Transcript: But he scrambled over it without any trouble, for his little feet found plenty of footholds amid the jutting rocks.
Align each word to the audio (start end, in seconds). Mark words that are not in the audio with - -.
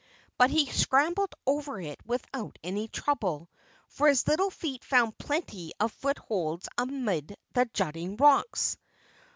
But 0.35 0.49
he 0.49 0.65
scrambled 0.65 1.35
over 1.45 1.79
it 1.79 2.03
without 2.07 2.57
any 2.63 2.87
trouble, 2.87 3.51
for 3.87 4.07
his 4.07 4.27
little 4.27 4.49
feet 4.49 4.83
found 4.83 5.15
plenty 5.19 5.73
of 5.79 5.91
footholds 5.91 6.67
amid 6.75 7.35
the 7.53 7.65
jutting 7.71 8.17
rocks. 8.17 8.77